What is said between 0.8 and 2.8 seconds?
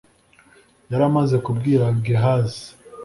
yari amaze kubwira gehazi